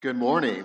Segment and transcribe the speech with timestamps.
[0.00, 0.64] Good morning.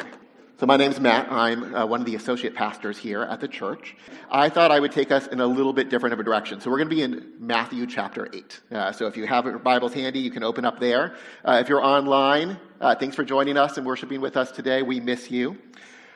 [0.59, 1.31] So, my name is Matt.
[1.31, 3.95] I'm uh, one of the associate pastors here at the church.
[4.29, 6.61] I thought I would take us in a little bit different of a direction.
[6.61, 8.61] So, we're going to be in Matthew chapter 8.
[8.71, 11.15] Uh, so, if you have your Bibles handy, you can open up there.
[11.43, 14.83] Uh, if you're online, uh, thanks for joining us and worshiping with us today.
[14.83, 15.57] We miss you.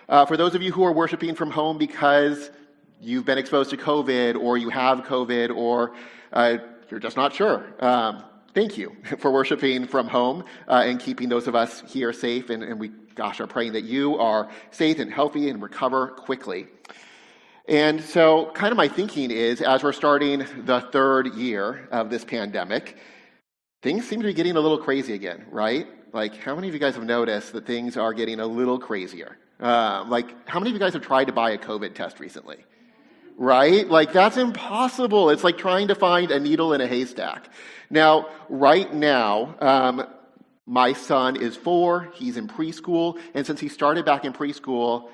[0.07, 2.51] Uh, for those of you who are worshiping from home because
[3.01, 5.95] you've been exposed to COVID or you have COVID or
[6.33, 6.57] uh,
[6.91, 8.23] you're just not sure, um,
[8.57, 12.49] thank you for worshiping from home and keeping those of us here safe.
[12.49, 16.67] And, and we gosh, are praying that you are safe and healthy and recover quickly.
[17.67, 22.23] And so, kind of my thinking is as we're starting the third year of this
[22.23, 22.97] pandemic,
[23.83, 25.85] things seem to be getting a little crazy again, right?
[26.13, 29.37] Like, how many of you guys have noticed that things are getting a little crazier?
[29.59, 32.57] Uh, like, how many of you guys have tried to buy a COVID test recently?
[33.39, 33.87] Right?
[33.87, 35.29] Like, that's impossible.
[35.29, 37.49] It's like trying to find a needle in a haystack.
[37.89, 40.07] Now, right now, um,
[40.65, 45.09] my son is four, he's in preschool, and since he started back in preschool,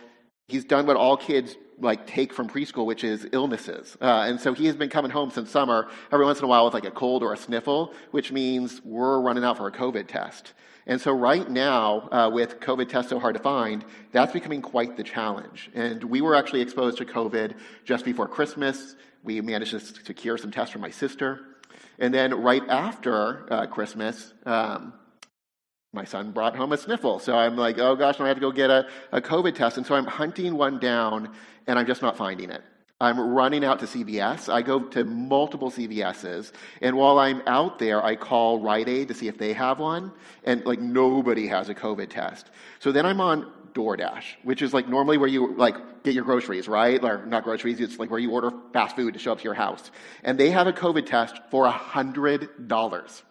[0.47, 3.97] he's done what all kids like take from preschool, which is illnesses.
[4.01, 6.65] Uh, and so he has been coming home since summer every once in a while
[6.65, 10.07] with like a cold or a sniffle, which means we're running out for a COVID
[10.07, 10.53] test.
[10.85, 14.97] And so right now, uh, with COVID tests so hard to find, that's becoming quite
[14.97, 15.71] the challenge.
[15.73, 18.95] And we were actually exposed to COVID just before Christmas.
[19.23, 21.39] We managed to secure some tests for my sister.
[21.99, 24.93] And then right after uh, Christmas, um,
[25.93, 27.19] my son brought home a sniffle.
[27.19, 29.77] So I'm like, oh gosh, now I have to go get a, a COVID test.
[29.77, 31.33] And so I'm hunting one down
[31.67, 32.63] and I'm just not finding it.
[33.03, 34.51] I'm running out to CVS.
[34.51, 36.53] I go to multiple CVSs.
[36.81, 40.13] And while I'm out there, I call Rite Aid to see if they have one.
[40.45, 42.49] And like nobody has a COVID test.
[42.79, 46.67] So then I'm on DoorDash, which is like normally where you like get your groceries,
[46.69, 47.03] right?
[47.03, 49.53] Or not groceries, it's like where you order fast food to show up to your
[49.53, 49.91] house.
[50.23, 53.21] And they have a COVID test for a hundred dollars.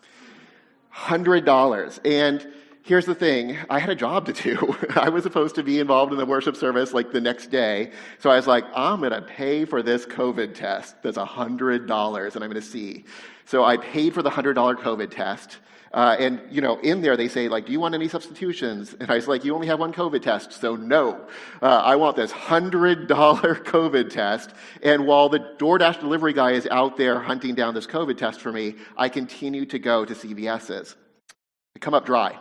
[0.94, 2.00] $100.
[2.04, 2.46] And
[2.82, 4.76] here's the thing I had a job to do.
[4.96, 7.92] I was supposed to be involved in the worship service like the next day.
[8.18, 12.44] So I was like, I'm going to pay for this COVID test that's $100 and
[12.44, 13.04] I'm going to see.
[13.44, 15.58] So I paid for the $100 COVID test.
[15.94, 18.94] Uh, and, you know, in there they say, like, do you want any substitutions?
[18.98, 21.26] And I was like, you only have one COVID test, so no.
[21.60, 24.54] Uh, I want this $100 COVID test.
[24.82, 28.50] And while the DoorDash delivery guy is out there hunting down this COVID test for
[28.50, 30.96] me, I continue to go to CVS's.
[31.76, 32.38] I come up dry,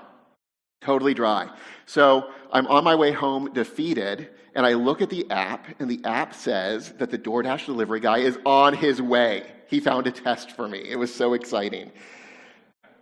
[0.82, 1.50] totally dry.
[1.86, 6.02] So I'm on my way home defeated, and I look at the app, and the
[6.04, 9.46] app says that the DoorDash delivery guy is on his way.
[9.68, 10.80] He found a test for me.
[10.80, 11.92] It was so exciting.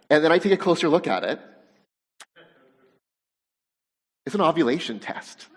[0.10, 1.40] And then I take a closer look at it.
[4.26, 5.48] It's an ovulation test.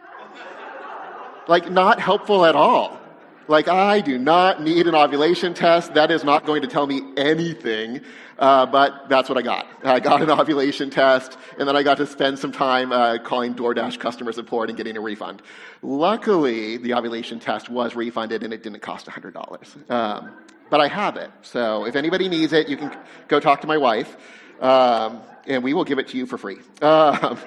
[1.49, 3.01] like, not helpful at all.
[3.48, 5.94] Like, I do not need an ovulation test.
[5.94, 8.00] That is not going to tell me anything.
[8.38, 9.66] Uh, but that's what I got.
[9.84, 13.54] I got an ovulation test, and then I got to spend some time uh, calling
[13.54, 15.42] DoorDash customer support and getting a refund.
[15.82, 19.91] Luckily, the ovulation test was refunded, and it didn't cost $100.
[19.91, 20.32] Um,
[20.70, 21.31] but I have it.
[21.42, 22.97] So if anybody needs it, you can
[23.28, 24.16] go talk to my wife
[24.62, 26.58] um, and we will give it to you for free.
[26.82, 27.38] Um,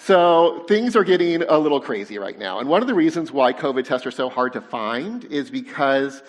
[0.00, 2.60] so things are getting a little crazy right now.
[2.60, 6.22] And one of the reasons why COVID tests are so hard to find is because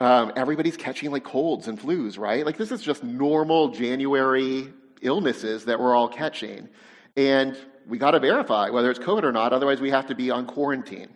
[0.00, 2.44] um, everybody's catching like colds and flus, right?
[2.44, 6.68] Like this is just normal January illnesses that we're all catching.
[7.16, 10.30] And we got to verify whether it's COVID or not, otherwise, we have to be
[10.30, 11.08] on quarantine.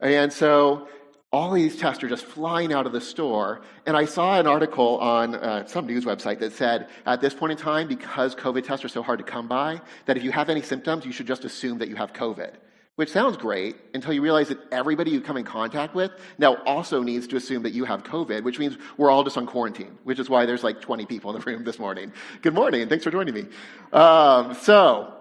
[0.00, 0.88] And so
[1.36, 3.60] all these tests are just flying out of the store.
[3.84, 7.52] And I saw an article on uh, some news website that said at this point
[7.52, 10.48] in time, because COVID tests are so hard to come by, that if you have
[10.48, 12.54] any symptoms, you should just assume that you have COVID.
[12.94, 17.02] Which sounds great until you realize that everybody you come in contact with now also
[17.02, 20.18] needs to assume that you have COVID, which means we're all just on quarantine, which
[20.18, 22.14] is why there's like 20 people in the room this morning.
[22.40, 23.44] Good morning, and thanks for joining me.
[23.92, 25.12] Um, so,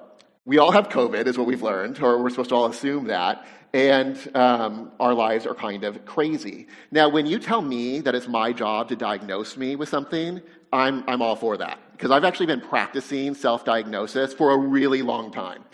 [0.45, 3.45] we all have COVID, is what we've learned, or we're supposed to all assume that
[3.75, 6.65] and um, our lives are kind of crazy.
[6.91, 10.41] Now, when you tell me that it's my job to diagnose me with something,
[10.71, 11.77] I'm, I'm all for that.
[11.91, 15.65] Because I've actually been practicing self diagnosis for a really long time.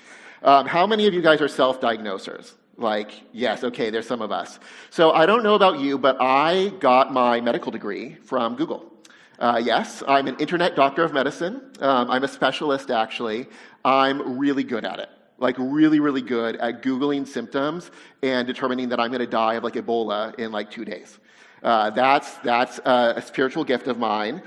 [0.42, 2.54] Um, how many of you guys are self diagnosers?
[2.76, 4.60] Like, yes, okay, there's some of us.
[4.90, 8.91] So I don't know about you, but I got my medical degree from Google.
[9.40, 11.62] Uh, yes, I'm an internet doctor of medicine.
[11.80, 13.48] Um, I'm a specialist, actually.
[13.84, 15.10] I'm really good at it
[15.42, 17.90] like really, really good at Googling symptoms
[18.22, 21.20] and determining that I'm going to die of like Ebola in like two days.
[21.64, 24.42] Uh, that's, that's a, a, spiritual gift of mine.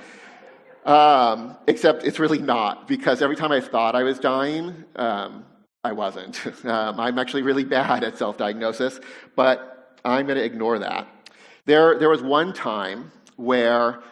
[0.85, 5.45] Um, except it's really not, because every time I thought I was dying, um,
[5.83, 6.41] I wasn't.
[6.65, 8.99] Um, I'm actually really bad at self diagnosis,
[9.37, 11.07] but I'm going to ignore that.
[11.67, 14.03] There, there was one time where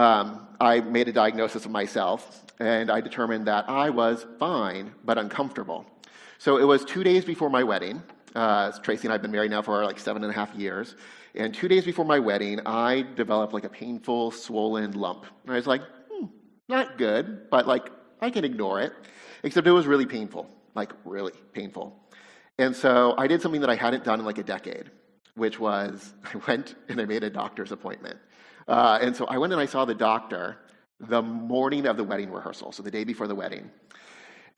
[0.00, 5.18] um, I made a diagnosis of myself, and I determined that I was fine but
[5.18, 5.84] uncomfortable.
[6.38, 8.02] So it was two days before my wedding.
[8.34, 10.96] Uh, Tracy and I have been married now for like seven and a half years.
[11.34, 15.26] And two days before my wedding, I developed like a painful, swollen lump.
[15.42, 16.26] And I was like, hmm,
[16.66, 17.90] not good, but like
[18.22, 18.94] I can ignore it.
[19.42, 21.94] Except it was really painful, like really painful.
[22.58, 24.90] And so I did something that I hadn't done in like a decade,
[25.34, 28.18] which was I went and I made a doctor's appointment.
[28.70, 30.56] Uh, and so I went and I saw the doctor
[31.00, 33.68] the morning of the wedding rehearsal, so the day before the wedding.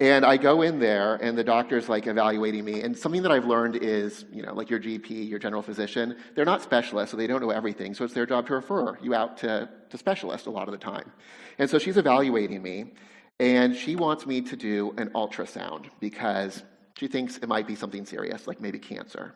[0.00, 2.82] And I go in there, and the doctor's like evaluating me.
[2.82, 6.44] And something that I've learned is, you know, like your GP, your general physician, they're
[6.44, 7.94] not specialists, so they don't know everything.
[7.94, 10.78] So it's their job to refer you out to, to specialists a lot of the
[10.78, 11.10] time.
[11.58, 12.92] And so she's evaluating me,
[13.40, 16.64] and she wants me to do an ultrasound because
[16.98, 19.34] she thinks it might be something serious, like maybe cancer.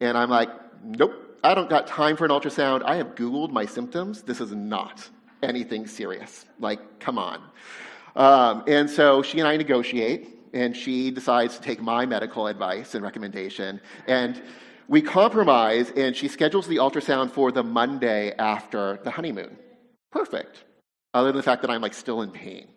[0.00, 0.50] And I'm like,
[0.84, 2.82] nope, I don't got time for an ultrasound.
[2.84, 4.22] I have Googled my symptoms.
[4.22, 5.08] This is not
[5.42, 6.46] anything serious.
[6.58, 7.42] Like, come on.
[8.16, 12.94] Um, and so she and I negotiate, and she decides to take my medical advice
[12.94, 13.80] and recommendation.
[14.06, 14.42] And
[14.88, 19.58] we compromise, and she schedules the ultrasound for the Monday after the honeymoon.
[20.12, 20.64] Perfect.
[21.12, 22.68] Other than the fact that I'm like still in pain.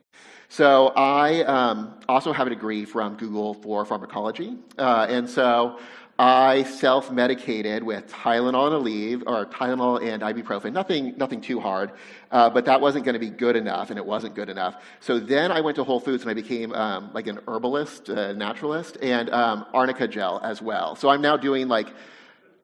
[0.52, 5.80] So I um, also have a degree from Google for pharmacology, uh, and so
[6.19, 10.74] I self-medicated with Tylenol and Aleve, or Tylenol and ibuprofen.
[10.74, 11.94] Nothing, nothing too hard,
[12.30, 14.83] uh, but that wasn't going to be good enough, and it wasn't good enough.
[15.00, 18.98] So then I went to Whole Foods and I became um, like an herbalist, naturalist,
[19.01, 20.98] and um, arnica gel as well.
[20.98, 21.88] So I'm now doing like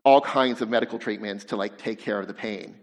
[0.04, 2.76] all kinds of medical treatments to like take care of the pain,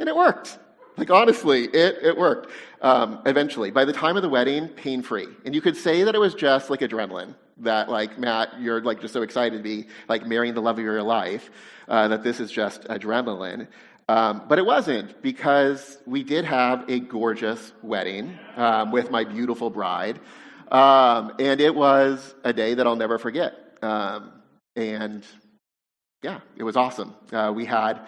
[0.00, 0.58] and it worked.
[0.98, 2.50] Like, honestly, it, it worked
[2.82, 3.70] um, eventually.
[3.70, 5.28] By the time of the wedding, pain free.
[5.44, 9.00] And you could say that it was just like adrenaline, that, like, Matt, you're like
[9.00, 11.50] just so excited to be like marrying the love of your life,
[11.88, 13.68] uh, that this is just adrenaline.
[14.08, 19.70] Um, but it wasn't because we did have a gorgeous wedding um, with my beautiful
[19.70, 20.18] bride.
[20.70, 23.54] Um, and it was a day that I'll never forget.
[23.82, 24.32] Um,
[24.76, 25.24] and
[26.22, 27.14] yeah, it was awesome.
[27.32, 28.00] Uh, we had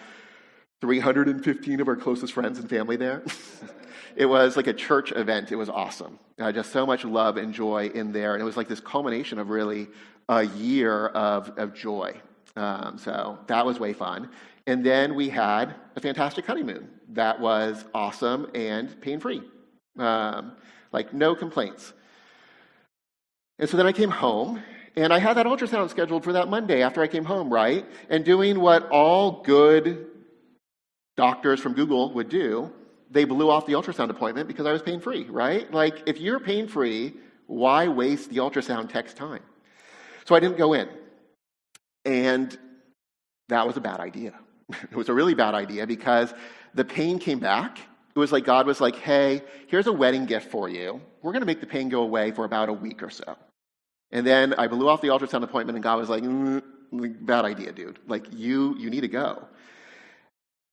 [0.81, 3.23] 315 of our closest friends and family there.
[4.17, 5.53] it was like a church event.
[5.53, 6.19] It was awesome.
[6.39, 8.35] Uh, just so much love and joy in there.
[8.35, 9.89] And it was like this culmination of really
[10.29, 12.19] a year of, of joy.
[12.57, 14.31] Um, so that was way fun.
[14.67, 19.43] And then we had a fantastic honeymoon that was awesome and pain free.
[19.99, 20.53] Um,
[20.93, 21.93] like, no complaints.
[23.59, 24.63] And so then I came home
[24.97, 27.87] and I had that ultrasound scheduled for that Monday after I came home, right?
[28.09, 30.10] And doing what all good
[31.21, 32.73] doctors from Google would do,
[33.11, 35.71] they blew off the ultrasound appointment because I was pain free, right?
[35.71, 37.13] Like, if you're pain free,
[37.47, 39.43] why waste the ultrasound text time?
[40.25, 40.89] So I didn't go in.
[42.07, 42.57] And
[43.51, 44.33] that was a bad idea.
[44.91, 46.33] it was a really bad idea because
[46.73, 47.79] the pain came back.
[48.17, 51.03] It was like God was like, hey, here's a wedding gift for you.
[51.21, 53.37] We're going to make the pain go away for about a week or so.
[54.11, 56.63] And then I blew off the ultrasound appointment, and God was like, mm,
[57.21, 57.99] bad idea, dude.
[58.07, 59.47] Like, you, you need to go.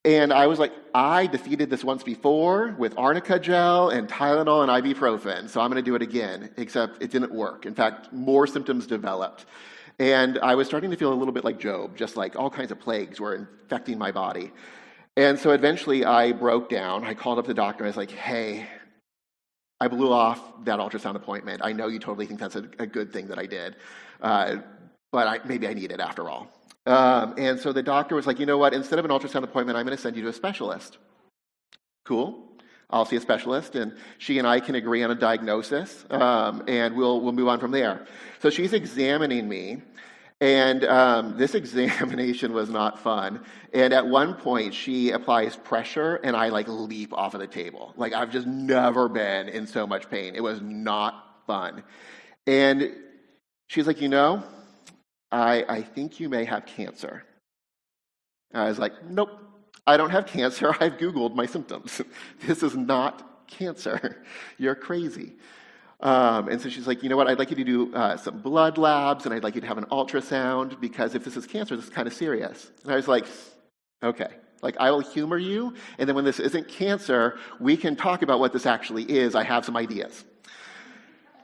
[0.08, 4.72] And I was like, I defeated this once before with arnica gel and Tylenol and
[4.72, 7.66] ibuprofen, so I'm going to do it again, except it didn't work.
[7.66, 9.48] In fact, more symptoms developed.
[10.00, 12.72] And I was starting to feel a little bit like Job, just like all kinds
[12.72, 14.54] of plagues were infecting my body.
[15.18, 17.04] And so eventually I broke down.
[17.04, 17.84] I called up the doctor.
[17.84, 18.66] I was like, hey,
[19.82, 21.60] I blew off that ultrasound appointment.
[21.66, 23.76] I know you totally think that's a, a good thing that I did,
[24.22, 24.56] uh,
[25.12, 26.57] but I, maybe I need it after all.
[26.88, 28.74] Um, and so the doctor was like, you know what?
[28.74, 30.98] Instead of an ultrasound appointment, I'm going to send you to a specialist.
[32.06, 32.48] Cool.
[32.90, 36.96] I'll see a specialist, and she and I can agree on a diagnosis, um, and
[36.96, 38.06] we'll we'll move on from there.
[38.40, 39.82] So she's examining me,
[40.40, 43.44] and um, this examination was not fun.
[43.74, 47.94] And at one point, she applies pressure, and I like leap off of the table.
[47.98, 50.36] Like I've just never been in so much pain.
[50.36, 51.84] It was not fun.
[52.46, 52.96] And
[53.68, 54.46] she's like, you know,
[55.32, 57.24] I, I think you may have cancer.
[58.52, 59.32] And I was like, Nope,
[59.86, 60.74] I don't have cancer.
[60.80, 62.02] I've Googled my symptoms.
[62.46, 64.24] this is not cancer.
[64.58, 65.34] You're crazy.
[66.00, 67.28] Um, and so she's like, You know what?
[67.28, 69.78] I'd like you to do uh, some blood labs and I'd like you to have
[69.78, 72.72] an ultrasound because if this is cancer, this is kind of serious.
[72.84, 73.26] And I was like,
[74.04, 74.30] Okay.
[74.64, 75.76] Like, I will humor you.
[76.00, 79.36] And then when this isn't cancer, we can talk about what this actually is.
[79.36, 80.26] I have some ideas.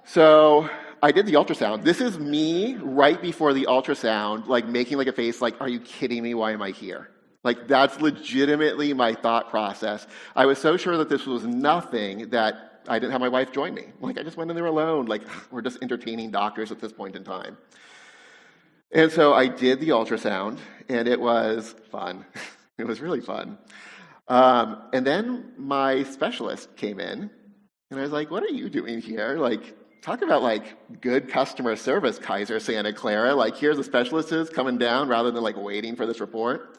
[0.05, 0.67] So
[1.03, 1.83] I did the ultrasound.
[1.83, 5.81] This is me right before the ultrasound, like making like a face like, are you
[5.81, 6.33] kidding me?
[6.33, 7.09] Why am I here?
[7.43, 10.07] Like that's legitimately my thought process.
[10.33, 13.73] I was so sure that this was nothing that I didn't have my wife join
[13.73, 13.87] me.
[13.99, 15.07] Like I just went in there alone.
[15.07, 17.57] Like we're just entertaining doctors at this point in time.
[18.93, 22.25] And so I did the ultrasound and it was fun.
[22.77, 23.57] it was really fun.
[24.29, 27.29] Um, and then my specialist came in
[27.91, 29.35] And I was like, what are you doing here?
[29.37, 33.33] Like, talk about like good customer service, Kaiser Santa Clara.
[33.33, 36.77] Like, here's the specialist is coming down rather than like waiting for this report.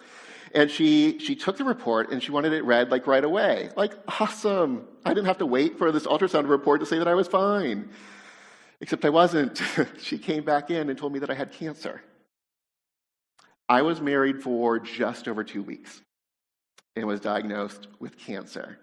[0.54, 3.70] And she, she took the report and she wanted it read like right away.
[3.76, 4.86] Like, awesome.
[5.04, 7.88] I didn't have to wait for this ultrasound report to say that I was fine.
[8.80, 9.60] Except I wasn't.
[10.00, 12.02] she came back in and told me that I had cancer.
[13.68, 16.02] I was married for just over two weeks
[16.94, 18.78] and was diagnosed with cancer.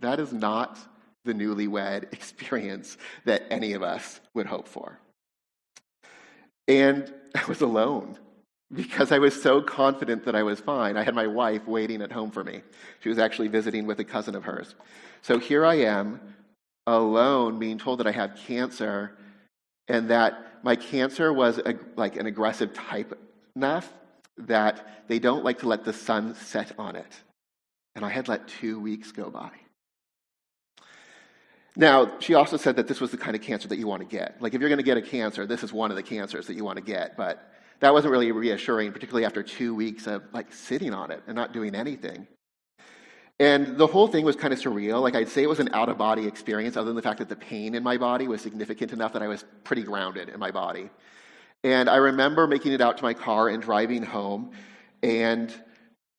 [0.00, 0.78] That is not
[1.24, 4.98] the newlywed experience that any of us would hope for.
[6.68, 8.18] And I was alone
[8.72, 10.96] because I was so confident that I was fine.
[10.96, 12.62] I had my wife waiting at home for me.
[13.00, 14.74] She was actually visiting with a cousin of hers.
[15.20, 16.20] So here I am,
[16.86, 19.16] alone, being told that I have cancer
[19.88, 23.18] and that my cancer was a, like an aggressive type
[23.56, 23.92] enough
[24.38, 27.12] that they don't like to let the sun set on it.
[27.94, 29.50] And I had let two weeks go by.
[31.74, 34.08] Now, she also said that this was the kind of cancer that you want to
[34.08, 34.40] get.
[34.40, 36.54] Like, if you're going to get a cancer, this is one of the cancers that
[36.54, 37.16] you want to get.
[37.16, 37.50] But
[37.80, 41.52] that wasn't really reassuring, particularly after two weeks of like sitting on it and not
[41.52, 42.26] doing anything.
[43.40, 45.00] And the whole thing was kind of surreal.
[45.00, 47.30] Like, I'd say it was an out of body experience, other than the fact that
[47.30, 50.50] the pain in my body was significant enough that I was pretty grounded in my
[50.50, 50.90] body.
[51.64, 54.52] And I remember making it out to my car and driving home
[55.02, 55.52] and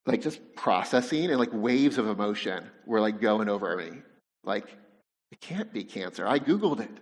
[0.05, 4.01] like just processing and like waves of emotion were like going over me.
[4.43, 4.75] Like,
[5.33, 6.27] it can't be cancer.
[6.27, 6.97] I Googled it.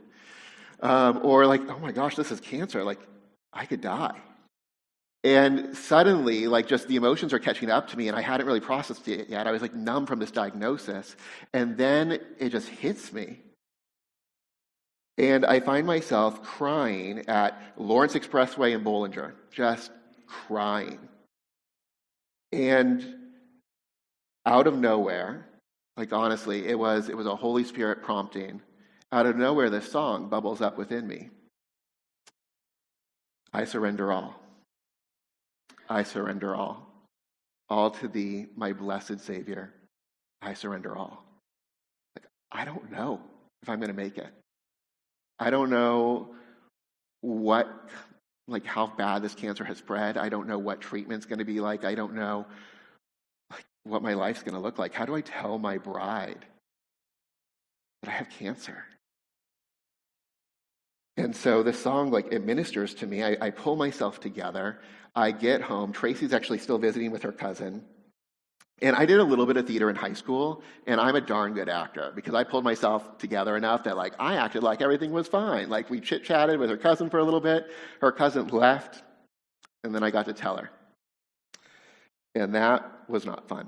[0.79, 2.81] Um, or like, oh my gosh, this is cancer.
[2.81, 2.99] Like,
[3.51, 4.17] I could die.
[5.25, 8.61] And suddenly, like, just the emotions are catching up to me, and I hadn't really
[8.61, 9.47] processed it yet.
[9.47, 11.17] I was like numb from this diagnosis.
[11.53, 13.39] And then it just hits me.
[15.17, 19.91] And I find myself crying at Lawrence Expressway in Bollinger, just
[20.25, 20.99] crying.
[22.53, 23.05] And
[24.45, 25.50] out of nowhere,
[25.97, 28.61] like honestly, it was, it was a Holy Spirit prompting.
[29.11, 31.29] Out of nowhere, this song bubbles up within me
[33.53, 34.39] I surrender all.
[35.89, 36.87] I surrender all.
[37.69, 39.73] All to thee, my blessed Savior.
[40.41, 41.23] I surrender all.
[42.15, 43.19] Like, I don't know
[43.61, 44.31] if I'm going to make it.
[45.39, 46.29] I don't know
[47.21, 47.89] what,
[48.47, 50.17] like, how bad this cancer has spread.
[50.17, 51.83] I don't know what treatment's going to be like.
[51.83, 52.45] I don't know
[53.83, 54.93] what my life's going to look like.
[54.93, 56.45] How do I tell my bride
[58.03, 58.85] that I have cancer?
[61.17, 63.23] And so this song, like, it ministers to me.
[63.23, 64.79] I, I pull myself together.
[65.15, 65.91] I get home.
[65.91, 67.83] Tracy's actually still visiting with her cousin.
[68.81, 71.53] And I did a little bit of theater in high school, and I'm a darn
[71.53, 75.27] good actor because I pulled myself together enough that, like, I acted like everything was
[75.27, 75.69] fine.
[75.69, 77.67] Like, we chit chatted with her cousin for a little bit.
[77.99, 79.03] Her cousin left,
[79.83, 80.71] and then I got to tell her.
[82.35, 83.67] And that was not fun.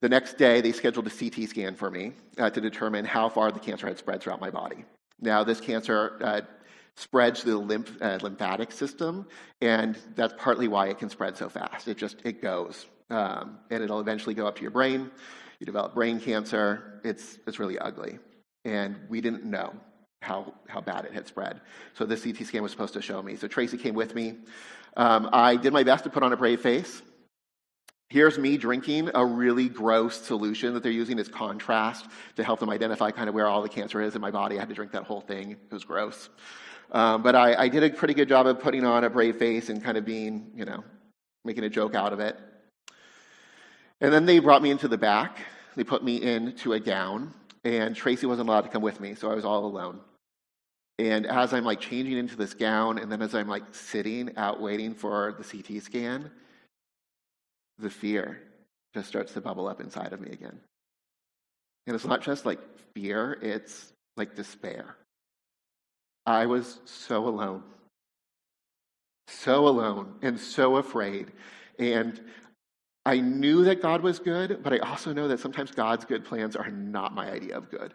[0.00, 3.52] The next day, they scheduled a CT scan for me uh, to determine how far
[3.52, 4.84] the cancer had spread throughout my body.
[5.20, 6.40] Now, this cancer uh,
[6.96, 9.26] spreads through the lymph, uh, lymphatic system,
[9.60, 11.86] and that's partly why it can spread so fast.
[11.88, 15.10] It just it goes, um, and it'll eventually go up to your brain.
[15.58, 17.00] You develop brain cancer.
[17.04, 18.18] It's it's really ugly,
[18.64, 19.74] and we didn't know
[20.22, 21.60] how how bad it had spread.
[21.94, 23.36] So this CT scan was supposed to show me.
[23.36, 24.38] So Tracy came with me.
[24.96, 27.02] Um, I did my best to put on a brave face.
[28.08, 32.68] Here's me drinking a really gross solution that they're using as contrast to help them
[32.68, 34.56] identify kind of where all the cancer is in my body.
[34.56, 35.52] I had to drink that whole thing.
[35.52, 36.28] It was gross.
[36.90, 39.68] Um, but I, I did a pretty good job of putting on a brave face
[39.68, 40.82] and kind of being, you know,
[41.44, 42.36] making a joke out of it.
[44.00, 45.38] And then they brought me into the back.
[45.76, 47.32] They put me into a gown,
[47.64, 50.00] and Tracy wasn't allowed to come with me, so I was all alone.
[51.00, 54.60] And as I'm like changing into this gown, and then as I'm like sitting out
[54.60, 56.30] waiting for the CT scan,
[57.78, 58.42] the fear
[58.92, 60.60] just starts to bubble up inside of me again.
[61.86, 62.60] And it's not just like
[62.92, 64.94] fear, it's like despair.
[66.26, 67.62] I was so alone,
[69.26, 71.32] so alone, and so afraid.
[71.78, 72.20] And
[73.06, 76.56] I knew that God was good, but I also know that sometimes God's good plans
[76.56, 77.94] are not my idea of good.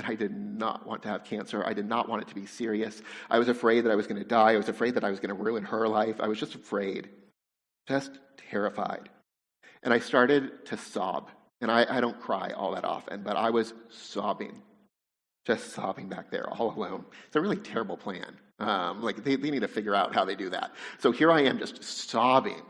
[0.00, 1.62] And I did not want to have cancer.
[1.62, 3.02] I did not want it to be serious.
[3.28, 4.52] I was afraid that I was going to die.
[4.52, 6.16] I was afraid that I was going to ruin her life.
[6.20, 7.10] I was just afraid,
[7.86, 8.18] just
[8.50, 9.10] terrified.
[9.82, 11.28] And I started to sob.
[11.60, 14.62] And I, I don't cry all that often, but I was sobbing,
[15.44, 17.04] just sobbing back there all alone.
[17.26, 18.38] It's a really terrible plan.
[18.58, 20.72] Um, like, they, they need to figure out how they do that.
[21.00, 22.62] So here I am just sobbing.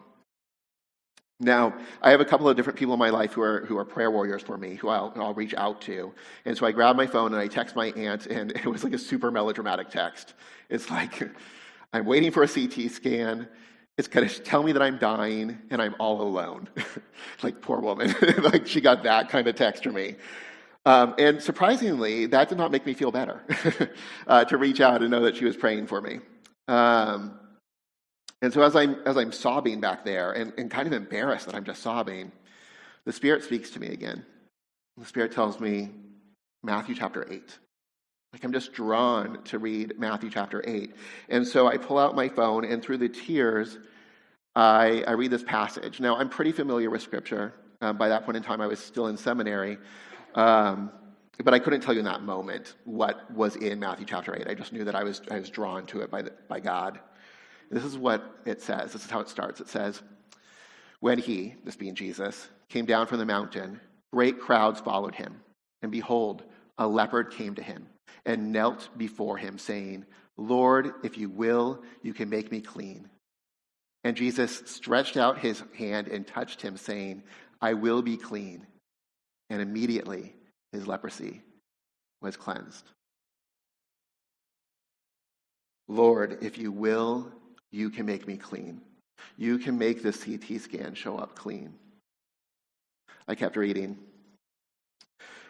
[1.43, 3.85] Now, I have a couple of different people in my life who are, who are
[3.85, 6.13] prayer warriors for me, who I'll, I'll reach out to.
[6.45, 8.93] And so I grab my phone and I text my aunt, and it was like
[8.93, 10.35] a super melodramatic text.
[10.69, 11.31] It's like,
[11.95, 13.49] I'm waiting for a CT scan.
[13.97, 16.69] It's going to tell me that I'm dying and I'm all alone.
[17.43, 18.15] like, poor woman.
[18.39, 20.17] like, she got that kind of text from me.
[20.87, 23.43] Um, and surprisingly, that did not make me feel better
[24.27, 26.21] uh, to reach out and know that she was praying for me.
[26.69, 27.39] Um,
[28.43, 31.55] and so as I'm, as I'm sobbing back there and, and kind of embarrassed that
[31.55, 32.33] I'm just sobbing,
[33.05, 34.25] the Spirit speaks to me again.
[34.97, 35.91] The Spirit tells me,
[36.63, 37.43] Matthew chapter 8.
[38.33, 40.95] Like I'm just drawn to read Matthew chapter 8.
[41.29, 43.79] And so I pull out my phone, and through the tears,
[44.55, 46.01] I, I read this passage.
[46.01, 47.55] Now, I'm pretty familiar with Scripture.
[47.81, 49.79] Um, by that point in time, I was still in seminary.
[50.35, 50.91] Um,
[51.43, 54.47] but I couldn't tell you in that moment what was in Matthew chapter 8.
[54.49, 57.01] I just knew that I was, I was drawn to it by, the, by God.
[57.71, 58.93] This is what it says.
[58.93, 59.61] This is how it starts.
[59.61, 60.03] It says,
[60.99, 63.81] When he, this being Jesus, came down from the mountain,
[64.13, 65.41] great crowds followed him.
[65.83, 66.43] And behold,
[66.79, 67.87] a leopard came to him
[68.27, 70.05] and knelt before him, saying,
[70.37, 73.09] Lord, if you will, you can make me clean.
[74.03, 77.23] And Jesus stretched out his hand and touched him, saying,
[77.61, 78.67] I will be clean.
[79.51, 80.35] And immediately
[80.73, 81.43] his leprosy
[82.23, 82.87] was cleansed.
[85.89, 87.33] Lord, if you will,
[87.71, 88.81] you can make me clean.
[89.37, 91.75] You can make this CT scan show up clean.
[93.29, 93.99] I kept reading.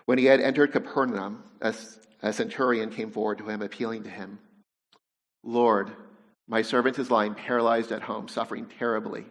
[0.06, 1.74] When he had entered Capernaum, a,
[2.22, 4.38] a centurion came forward to him, appealing to him
[5.42, 5.90] Lord,
[6.48, 9.24] my servant is lying paralyzed at home, suffering terribly.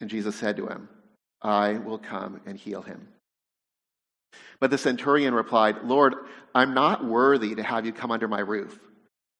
[0.00, 0.88] And Jesus said to him,
[1.42, 3.08] I will come and heal him.
[4.60, 6.14] But the centurion replied, Lord,
[6.54, 8.78] I'm not worthy to have you come under my roof,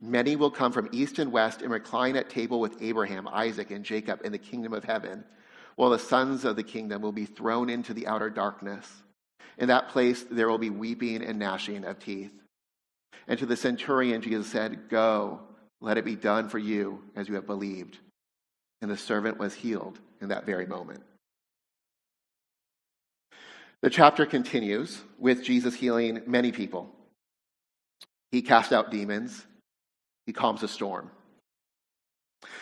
[0.00, 3.84] many will come from east and west and recline at table with Abraham, Isaac, and
[3.84, 5.24] Jacob in the kingdom of heaven
[5.78, 8.84] while the sons of the kingdom will be thrown into the outer darkness.
[9.58, 12.32] In that place there will be weeping and gnashing of teeth.
[13.28, 15.40] And to the centurion, Jesus said, Go,
[15.80, 17.98] let it be done for you as you have believed.
[18.82, 21.02] And the servant was healed in that very moment.
[23.80, 26.90] The chapter continues with Jesus healing many people.
[28.32, 29.46] He cast out demons,
[30.28, 31.10] he calms a storm.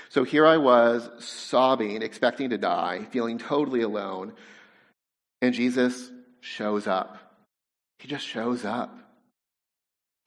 [0.08, 4.34] So here I was, sobbing, expecting to die, feeling totally alone,
[5.42, 7.18] and Jesus shows up.
[7.98, 8.96] He just shows up.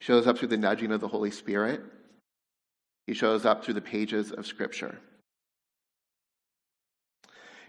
[0.00, 1.80] He shows up through the nudging of the Holy Spirit.
[3.06, 4.98] He shows up through the pages of Scripture.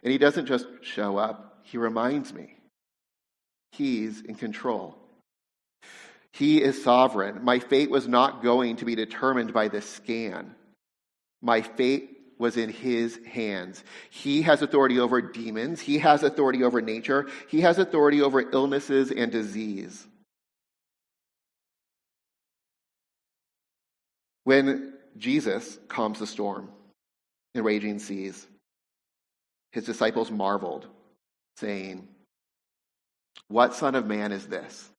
[0.03, 2.57] And he doesn't just show up, he reminds me
[3.71, 4.97] he's in control.
[6.34, 7.44] He is sovereign.
[7.44, 10.56] My fate was not going to be determined by this scan.
[11.41, 13.84] My fate was in his hands.
[14.10, 15.80] He has authority over demons.
[15.80, 17.28] He has authority over nature.
[17.48, 20.08] He has authority over illnesses and disease.
[24.44, 26.70] When Jesus calms the storm
[27.54, 28.48] and raging seas,
[29.72, 30.88] his disciples marveled,
[31.58, 32.08] saying,
[33.48, 34.90] What son of man is this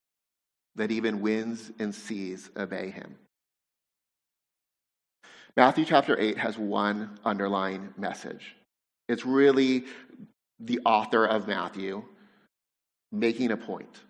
[0.77, 3.17] that even winds and seas obey him?
[5.57, 8.57] Matthew chapter 8 has one underlying message.
[9.09, 9.85] It's really
[10.59, 12.05] the author of Matthew
[13.11, 14.01] making a point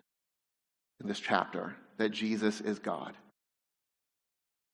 [1.01, 3.13] in this chapter that Jesus is God.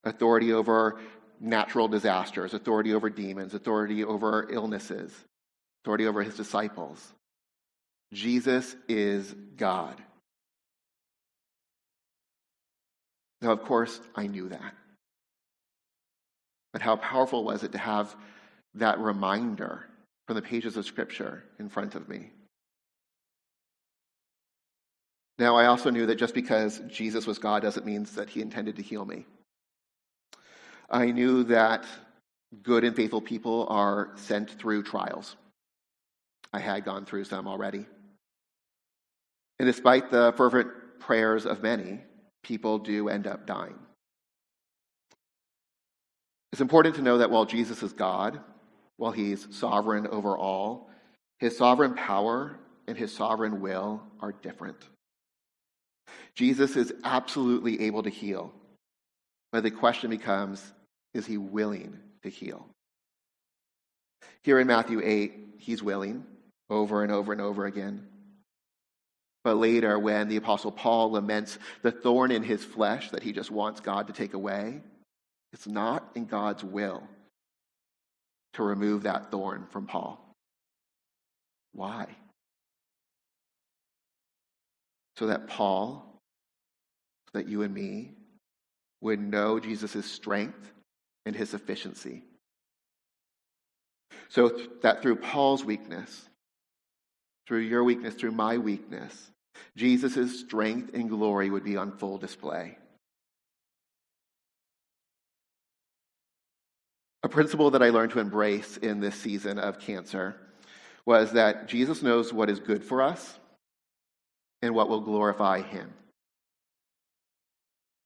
[0.04, 1.00] Authority over
[1.40, 5.12] natural disasters, authority over demons, authority over illnesses,
[5.84, 7.14] authority over his disciples.
[8.14, 9.96] Jesus is God.
[13.42, 14.74] Now, of course, I knew that.
[16.74, 18.16] But how powerful was it to have
[18.76, 19.86] that reminder
[20.28, 22.32] from the pages of Scripture in front of me?
[25.40, 28.76] Now, I also knew that just because Jesus was God doesn't mean that he intended
[28.76, 29.26] to heal me.
[30.90, 31.86] I knew that
[32.62, 35.36] good and faithful people are sent through trials.
[36.52, 37.86] I had gone through some already.
[39.60, 42.02] And despite the fervent prayers of many,
[42.50, 43.78] people do end up dying.
[46.52, 48.40] It's important to know that while Jesus is God,
[48.98, 50.90] while he's sovereign over all,
[51.38, 52.58] his sovereign power
[52.88, 54.84] and his sovereign will are different.
[56.34, 58.52] Jesus is absolutely able to heal,
[59.52, 60.74] but the question becomes
[61.14, 62.66] is he willing to heal?
[64.42, 66.26] Here in Matthew 8, he's willing
[66.68, 68.08] over and over and over again.
[69.50, 73.50] But later, when the Apostle Paul laments the thorn in his flesh that he just
[73.50, 74.80] wants God to take away,
[75.54, 77.02] it's not in God's will
[78.54, 80.24] to remove that thorn from Paul.
[81.74, 82.06] Why?
[85.18, 86.22] So that Paul,
[87.34, 88.12] so that you and me
[89.02, 90.72] would know Jesus' strength
[91.26, 92.22] and his sufficiency.
[94.28, 96.30] So that through Paul's weakness,
[97.48, 99.32] through your weakness, through my weakness,
[99.76, 102.78] Jesus' strength and glory would be on full display.
[107.24, 110.36] A principle that I learned to embrace in this season of cancer
[111.06, 113.38] was that Jesus knows what is good for us
[114.62, 115.94] and what will glorify him.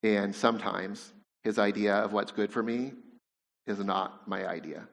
[0.04, 2.94] And sometimes his idea of what's good for me
[3.68, 4.88] is not my idea.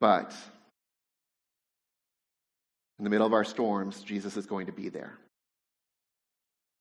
[0.00, 0.34] But
[2.98, 5.18] in the middle of our storms, Jesus is going to be there.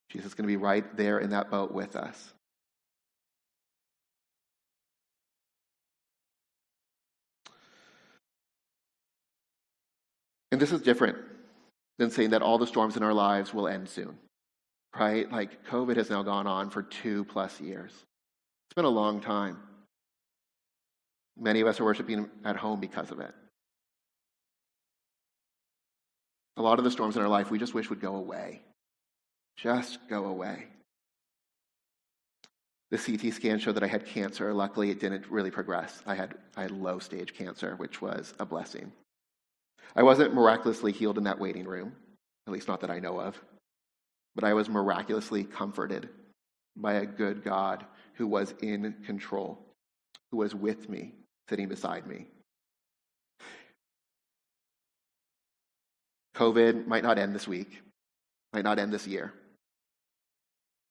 [0.09, 2.33] Jesus is going to be right there in that boat with us.
[10.51, 11.17] And this is different
[11.99, 14.17] than saying that all the storms in our lives will end soon,
[14.97, 15.31] right?
[15.31, 17.91] Like COVID has now gone on for two plus years.
[17.91, 19.57] It's been a long time.
[21.37, 23.33] Many of us are worshiping at home because of it.
[26.57, 28.61] A lot of the storms in our life we just wish would go away.
[29.55, 30.65] Just go away.
[32.91, 34.53] The CT scan showed that I had cancer.
[34.53, 36.01] Luckily, it didn't really progress.
[36.05, 38.91] I had, I had low stage cancer, which was a blessing.
[39.95, 41.93] I wasn't miraculously healed in that waiting room,
[42.47, 43.39] at least not that I know of,
[44.35, 46.09] but I was miraculously comforted
[46.75, 49.59] by a good God who was in control,
[50.31, 51.13] who was with me,
[51.49, 52.27] sitting beside me.
[56.35, 57.81] COVID might not end this week,
[58.53, 59.33] might not end this year.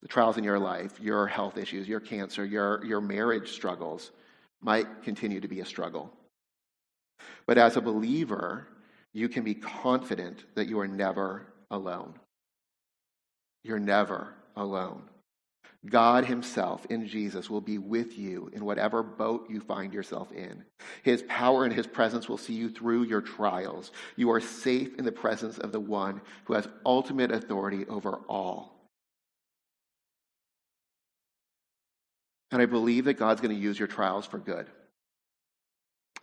[0.03, 4.11] The trials in your life, your health issues, your cancer, your, your marriage struggles
[4.61, 6.13] might continue to be a struggle.
[7.47, 8.67] But as a believer,
[9.13, 12.15] you can be confident that you are never alone.
[13.65, 15.03] You're never alone.
[15.87, 20.65] God Himself in Jesus will be with you in whatever boat you find yourself in.
[21.03, 23.93] His power and His presence will see you through your trials.
[24.17, 28.75] You are safe in the presence of the one who has ultimate authority over all.
[32.51, 34.67] And I believe that God's going to use your trials for good.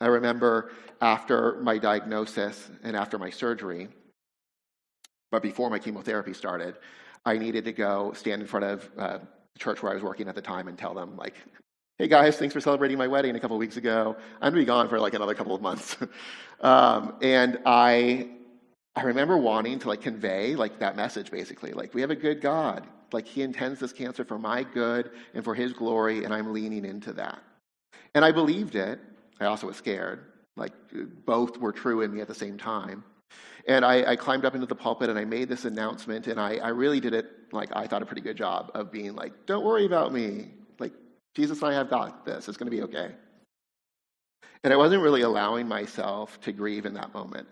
[0.01, 3.87] I remember after my diagnosis and after my surgery,
[5.31, 6.75] but before my chemotherapy started,
[7.23, 9.19] I needed to go stand in front of uh,
[9.55, 11.33] the church where I was working at the time and tell them, like,
[11.97, 14.15] hey guys, thanks for celebrating my wedding a couple weeks ago.
[14.35, 15.97] I'm going to be gone for like another couple of months.
[16.61, 18.29] um, and I,
[18.95, 22.41] I remember wanting to like convey like that message basically, like, we have a good
[22.41, 22.85] God.
[23.11, 26.85] Like, he intends this cancer for my good and for his glory, and I'm leaning
[26.85, 27.39] into that.
[28.13, 28.99] And I believed it.
[29.39, 30.21] I also was scared.
[30.57, 30.73] Like
[31.25, 33.03] both were true in me at the same time.
[33.67, 36.57] And I, I, climbed up into the pulpit and I made this announcement, and I,
[36.57, 39.65] I, really did it like I thought a pretty good job of being like, don't
[39.65, 40.49] worry about me.
[40.77, 40.93] Like,
[41.33, 42.47] Jesus and I have got this.
[42.47, 43.11] It's going to be okay.
[44.63, 47.47] And I wasn't really allowing myself to grieve in that moment.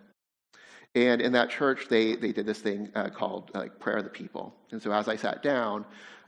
[0.95, 4.09] And in that church, they, they did this thing uh, called like prayer of the
[4.09, 4.55] people.
[4.71, 5.85] And so as I sat down,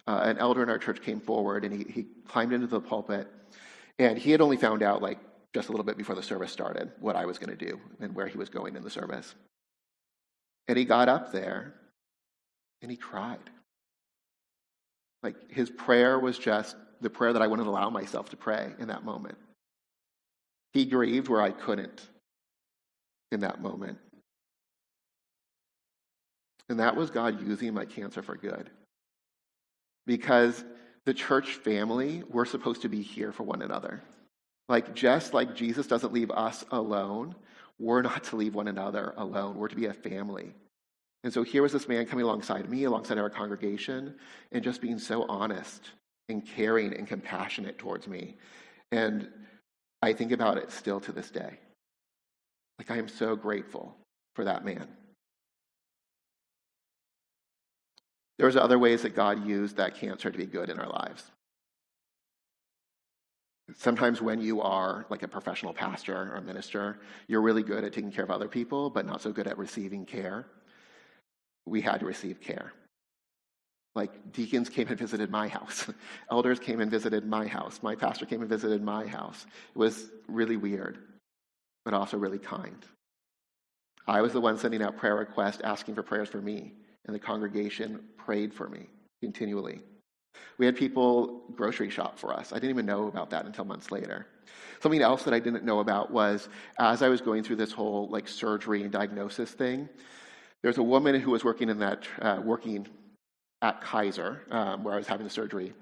[0.07, 3.27] uh, an elder in our church came forward and he, he climbed into the pulpit.
[3.99, 5.19] And he had only found out like
[5.55, 8.13] just a little bit before the service started what I was going to do and
[8.13, 9.33] where he was going in the service.
[10.67, 11.73] And he got up there
[12.81, 13.39] and he cried.
[15.23, 18.89] Like his prayer was just the prayer that I wouldn't allow myself to pray in
[18.89, 19.37] that moment.
[20.73, 22.05] He grieved where I couldn't
[23.31, 23.97] in that moment.
[26.67, 28.69] And that was God using my cancer for good.
[30.05, 30.65] Because
[31.05, 34.01] the church family, we're supposed to be here for one another.
[34.67, 37.35] Like, just like Jesus doesn't leave us alone,
[37.79, 39.57] we're not to leave one another alone.
[39.57, 40.53] We're to be a family.
[41.23, 44.15] And so here was this man coming alongside me, alongside our congregation,
[44.51, 45.91] and just being so honest
[46.29, 48.37] and caring and compassionate towards me.
[48.91, 49.27] And
[50.01, 51.59] I think about it still to this day.
[52.77, 53.95] Like, I am so grateful
[54.35, 54.87] for that man.
[58.37, 61.31] There's other ways that God used that cancer to be good in our lives.
[63.73, 68.11] Sometimes when you are like a professional pastor or minister, you're really good at taking
[68.11, 70.45] care of other people, but not so good at receiving care.
[71.65, 72.73] We had to receive care.
[73.95, 75.89] Like deacons came and visited my house,
[76.31, 79.45] elders came and visited my house, my pastor came and visited my house.
[79.75, 80.99] It was really weird.
[81.85, 82.85] but also really kind.
[84.07, 86.73] I was the one sending out prayer requests asking for prayers for me,
[87.05, 88.87] and the congregation prayed for me
[89.21, 89.81] continually.
[90.57, 92.51] We had people grocery shop for us.
[92.51, 94.27] I didn't even know about that until months later.
[94.81, 98.07] Something else that I didn't know about was as I was going through this whole
[98.09, 99.89] like surgery and diagnosis thing,
[100.61, 102.87] there's a woman who was working in that uh, working
[103.61, 105.73] at Kaiser um, where I was having the surgery,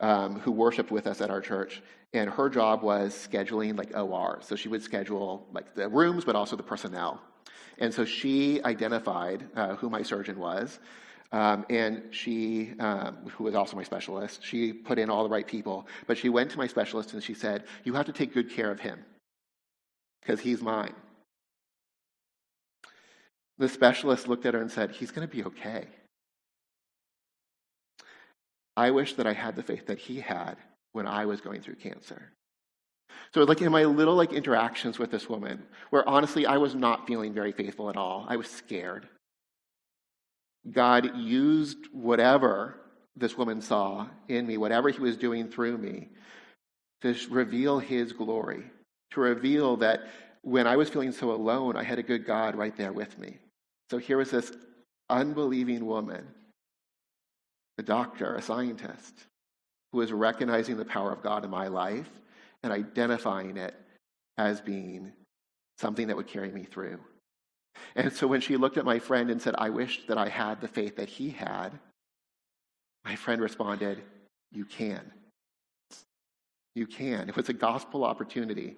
[0.00, 4.38] um, who worshipped with us at our church, and her job was scheduling like OR.
[4.42, 7.20] So she would schedule like the rooms, but also the personnel.
[7.78, 10.78] And so she identified uh, who my surgeon was.
[11.32, 15.46] Um, and she, um, who was also my specialist, she put in all the right
[15.46, 15.86] people.
[16.06, 18.70] But she went to my specialist and she said, You have to take good care
[18.70, 19.04] of him
[20.20, 20.94] because he's mine.
[23.58, 25.86] The specialist looked at her and said, He's going to be okay.
[28.76, 30.56] I wish that I had the faith that he had
[30.92, 32.32] when I was going through cancer.
[33.32, 37.06] So, like in my little like interactions with this woman, where honestly I was not
[37.06, 39.08] feeling very faithful at all, I was scared.
[40.70, 42.76] God used whatever
[43.16, 46.08] this woman saw in me, whatever he was doing through me,
[47.02, 48.64] to reveal his glory,
[49.12, 50.00] to reveal that
[50.42, 53.38] when I was feeling so alone, I had a good God right there with me.
[53.90, 54.52] So here was this
[55.08, 56.26] unbelieving woman,
[57.78, 59.14] a doctor, a scientist,
[59.92, 62.10] who was recognizing the power of God in my life
[62.62, 63.74] and identifying it
[64.38, 65.12] as being
[65.78, 66.98] something that would carry me through.
[67.96, 70.60] And so when she looked at my friend and said, I wish that I had
[70.60, 71.70] the faith that he had,
[73.04, 74.02] my friend responded,
[74.52, 75.12] You can.
[76.74, 77.28] You can.
[77.28, 78.76] It was a gospel opportunity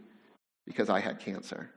[0.67, 1.71] because I had cancer.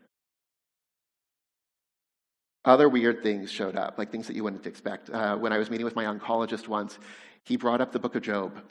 [2.65, 5.09] Other weird things showed up, like things that you wouldn't expect.
[5.09, 6.99] Uh, when I was meeting with my oncologist once,
[7.45, 8.61] he brought up the book of Job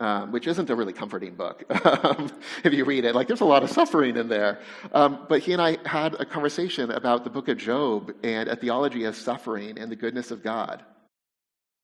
[0.00, 1.64] um, which isn't a really comforting book
[2.04, 2.30] um,
[2.64, 3.14] if you read it.
[3.14, 4.60] Like, there's a lot of suffering in there.
[4.92, 8.56] Um, but he and I had a conversation about the book of Job and a
[8.56, 10.84] theology of suffering and the goodness of God.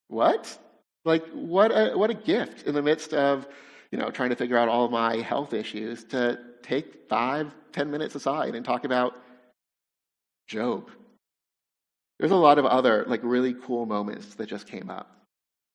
[0.09, 0.57] What?
[1.05, 3.49] Like, what a, what a gift in the midst of,
[3.91, 8.15] you know, trying to figure out all my health issues to take five, ten minutes
[8.15, 9.17] aside and talk about
[10.47, 10.89] Job.
[12.21, 15.11] There's a lot of other, like, really cool moments that just came up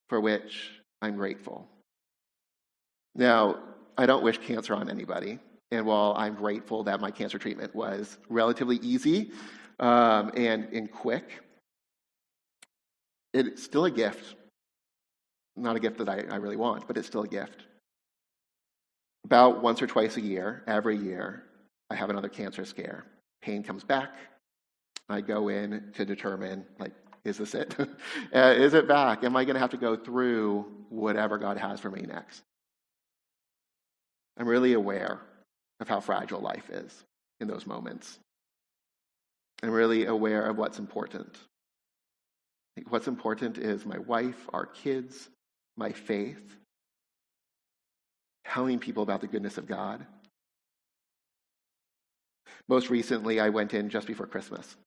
[0.07, 0.71] for which
[1.01, 1.67] I'm grateful.
[3.19, 3.57] Now,
[3.97, 5.39] I don't wish cancer on anybody.
[5.71, 9.31] And while I'm grateful that my cancer treatment was relatively easy
[9.81, 11.43] um, and, and quick,
[13.33, 14.35] it's still a gift.
[15.57, 17.65] Not a gift that I, I really want, but it's still a gift.
[19.25, 21.43] About once or twice a year, every year,
[21.89, 23.03] I have another cancer scare.
[23.41, 24.15] Pain comes back.
[25.09, 26.93] I go in to determine, like,
[27.25, 27.75] is this it?
[28.33, 29.25] uh, is it back?
[29.25, 32.43] Am I going to have to go through whatever God has for me next?
[34.39, 35.19] I'm really aware
[35.81, 37.03] of how fragile life is
[37.41, 38.17] in those moments.
[39.61, 41.37] I'm really aware of what's important.
[42.87, 45.29] What's important is my wife, our kids,
[45.75, 46.55] my faith,
[48.45, 50.05] telling people about the goodness of God.
[52.69, 54.77] Most recently, I went in just before Christmas.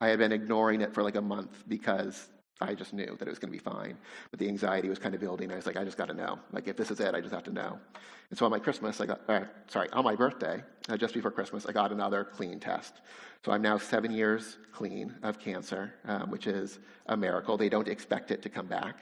[0.00, 2.28] I had been ignoring it for like a month because
[2.60, 3.96] I just knew that it was going to be fine.
[4.30, 5.50] But the anxiety was kind of building.
[5.50, 6.38] I was like, I just got to know.
[6.52, 7.78] Like, if this is it, I just have to know.
[8.30, 11.30] And so on my Christmas, I got, uh, sorry, on my birthday, uh, just before
[11.30, 13.00] Christmas, I got another clean test.
[13.44, 17.56] So I'm now seven years clean of cancer, um, which is a miracle.
[17.56, 18.96] They don't expect it to come back.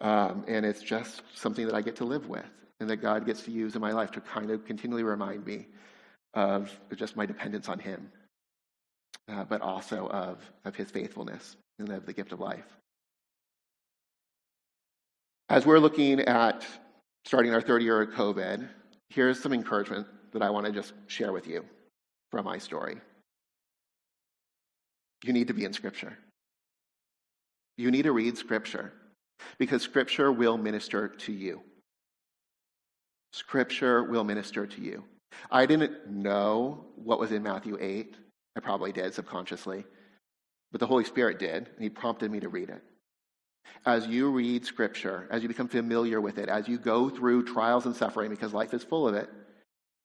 [0.00, 3.42] Um, and it's just something that I get to live with and that God gets
[3.42, 5.66] to use in my life to kind of continually remind me
[6.34, 8.10] of just my dependence on Him,
[9.28, 12.76] uh, but also of, of His faithfulness and of the gift of life.
[15.54, 16.66] As we're looking at
[17.24, 18.68] starting our third year of COVID,
[19.08, 21.64] here's some encouragement that I want to just share with you
[22.32, 22.96] from my story.
[25.22, 26.18] You need to be in Scripture.
[27.76, 28.94] You need to read Scripture
[29.56, 31.60] because Scripture will minister to you.
[33.32, 35.04] Scripture will minister to you.
[35.52, 38.16] I didn't know what was in Matthew 8.
[38.56, 39.84] I probably did subconsciously.
[40.72, 42.82] But the Holy Spirit did, and He prompted me to read it.
[43.86, 47.86] As you read Scripture, as you become familiar with it, as you go through trials
[47.86, 49.28] and suffering, because life is full of it,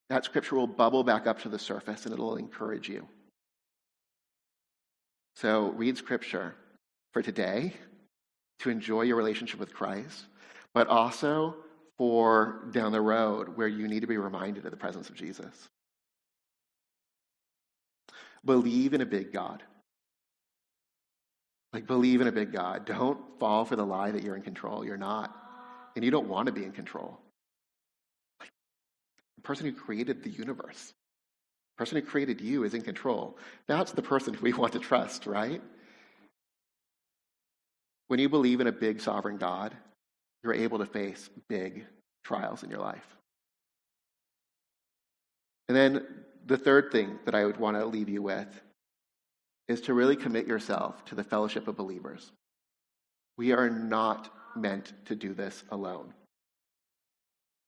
[0.09, 3.07] that Scripture will bubble back up to the surface and it'll encourage you.
[5.35, 6.55] So read Scripture
[7.13, 7.73] for today
[8.59, 10.25] to enjoy your relationship with Christ,
[10.73, 11.55] but also
[11.97, 15.69] for down the road where you need to be reminded of the presence of Jesus.
[18.43, 19.63] Believe in a big God.
[21.73, 22.85] Like, believe in a big God.
[22.85, 24.83] Don't fall for the lie that you're in control.
[24.83, 25.35] You're not.
[25.95, 27.19] And you don't want to be in control.
[28.39, 28.49] Like,
[29.35, 30.93] the person who created the universe,
[31.77, 33.37] the person who created you is in control.
[33.67, 35.61] That's the person we want to trust, right?
[38.07, 39.75] When you believe in a big sovereign God,
[40.43, 41.85] you're able to face big
[42.23, 43.05] trials in your life.
[45.67, 46.07] And then
[46.47, 48.47] the third thing that I would want to leave you with
[49.69, 52.31] is to really commit yourself to the fellowship of believers.
[53.37, 56.13] We are not meant to do this alone.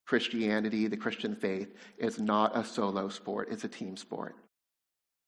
[0.08, 4.36] Christianity, the Christian faith, is not a solo sport, it's a team sport.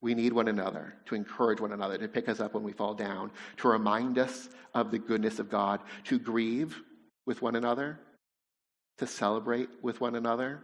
[0.01, 2.93] We need one another to encourage one another, to pick us up when we fall
[2.93, 6.81] down, to remind us of the goodness of God, to grieve
[7.25, 7.99] with one another,
[8.97, 10.63] to celebrate with one another.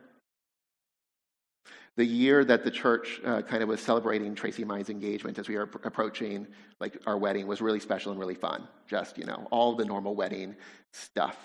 [1.99, 5.57] The year that the church uh, kind of was celebrating Tracy Mine's engagement as we
[5.57, 6.47] were approaching
[6.79, 8.69] like our wedding was really special and really fun.
[8.87, 10.55] Just, you know, all the normal wedding
[10.93, 11.35] stuff.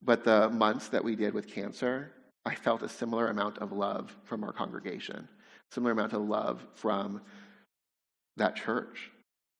[0.00, 2.12] But the months that we did with cancer,
[2.46, 5.28] I felt a similar amount of love from our congregation,
[5.70, 7.20] similar amount of love from
[8.38, 9.10] that church.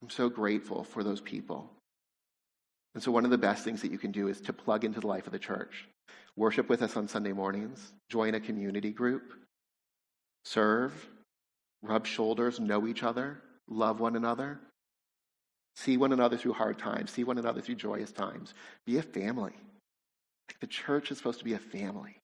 [0.00, 1.70] I'm so grateful for those people.
[2.98, 4.98] And so, one of the best things that you can do is to plug into
[4.98, 5.86] the life of the church.
[6.34, 9.34] Worship with us on Sunday mornings, join a community group,
[10.44, 11.08] serve,
[11.80, 14.58] rub shoulders, know each other, love one another,
[15.76, 18.52] see one another through hard times, see one another through joyous times.
[18.84, 19.54] Be a family.
[20.60, 22.20] The church is supposed to be a family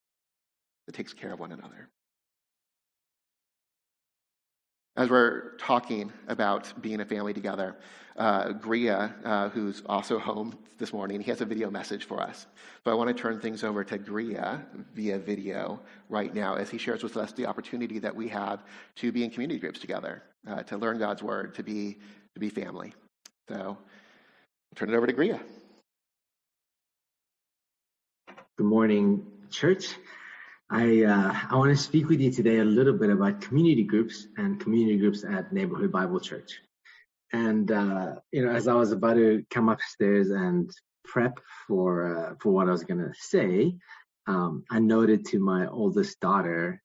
[0.87, 1.88] that takes care of one another.
[4.96, 7.76] As we're talking about being a family together,
[8.16, 12.46] uh, Gria, uh, who's also home this morning, he has a video message for us.
[12.85, 16.78] So I want to turn things over to Gria via video right now as he
[16.78, 18.62] shares with us the opportunity that we have
[18.96, 21.98] to be in community groups together, uh, to learn God's word, to be,
[22.35, 22.94] to be family.
[23.48, 23.78] So I'll
[24.76, 25.40] turn it over to Gria.
[28.57, 29.96] Good morning, church.
[30.70, 34.27] I uh, I want to speak with you today a little bit about community groups
[34.38, 36.59] and community groups at Neighborhood Bible Church.
[37.33, 40.70] And uh, you know, as I was about to come upstairs and
[41.05, 43.77] prep for uh, for what I was gonna say,
[44.27, 46.83] um, I noted to my oldest daughter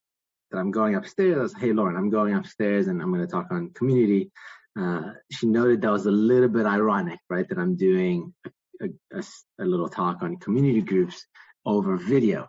[0.52, 1.54] that I'm going upstairs.
[1.58, 4.30] Hey Lauren, I'm going upstairs and I'm gonna talk on community.
[4.78, 7.48] Uh, she noted that was a little bit ironic, right?
[7.48, 8.34] That I'm doing
[8.82, 9.24] a, a,
[9.60, 11.26] a little talk on community groups
[11.66, 12.48] over video.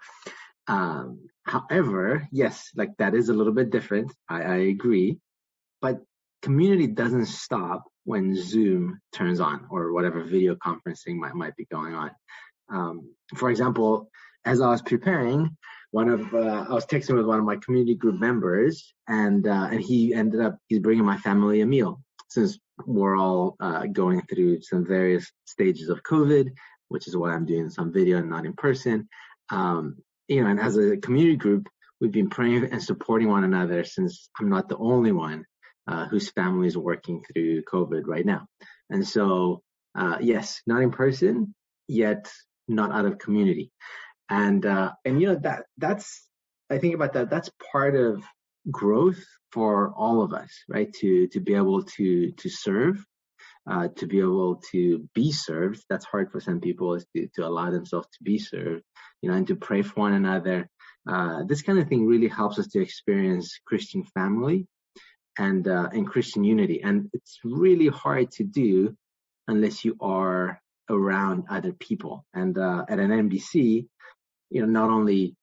[0.67, 4.13] Um, however, yes, like that is a little bit different.
[4.29, 5.19] I, I agree,
[5.81, 6.01] but
[6.43, 11.95] community doesn't stop when Zoom turns on or whatever video conferencing might might be going
[11.95, 12.11] on.
[12.71, 14.11] Um, for example,
[14.45, 15.57] as I was preparing,
[15.91, 19.69] one of uh, I was texting with one of my community group members, and uh,
[19.71, 24.23] and he ended up he's bringing my family a meal since we're all uh, going
[24.23, 26.53] through some various stages of COVID
[26.91, 29.09] which is what I'm doing some video and not in person.
[29.49, 29.97] Um,
[30.31, 31.69] you know, and as a community group,
[32.01, 35.45] we've been praying and supporting one another since I'm not the only one
[35.89, 38.47] uh, whose family is working through COVID right now.
[38.89, 39.63] And so,
[39.97, 41.53] uh, yes, not in person,
[41.89, 42.31] yet
[42.69, 43.73] not out of community.
[44.29, 46.25] And uh, and you know that that's
[46.71, 47.29] I think about that.
[47.29, 48.23] That's part of
[48.71, 50.93] growth for all of us, right?
[51.01, 53.05] To to be able to to serve
[53.69, 55.85] uh, to be able to be served.
[55.89, 58.83] That's hard for some people is to, to allow themselves to be served,
[59.23, 60.69] you know, and to pray for one another.
[61.09, 64.67] Uh, this kind of thing really helps us to experience Christian family
[65.39, 66.83] and uh, and Christian unity.
[66.83, 68.97] And it's really hard to do
[69.49, 72.25] unless you are around other people.
[72.35, 73.87] And uh, at an NBC,
[74.51, 75.37] you know, not only